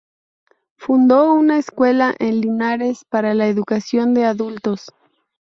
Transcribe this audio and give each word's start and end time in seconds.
Fundó 0.77 1.31
una 1.31 1.59
escuela 1.59 2.15
en 2.17 2.41
Linares 2.41 3.05
para 3.07 3.35
la 3.35 3.45
educación 3.45 4.15
de 4.15 4.25
adultos. 4.25 4.89